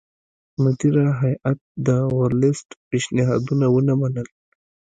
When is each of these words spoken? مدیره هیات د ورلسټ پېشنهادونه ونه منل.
مدیره 0.61 1.05
هیات 1.21 1.59
د 1.87 1.89
ورلسټ 2.17 2.67
پېشنهادونه 2.89 3.65
ونه 3.69 3.93
منل. 4.01 4.27